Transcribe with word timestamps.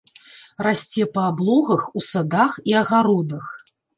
Расце 0.67 1.03
па 1.17 1.25
аблогах, 1.33 1.83
у 2.01 2.03
садах 2.11 2.57
і 2.73 2.77
агародах. 2.83 3.49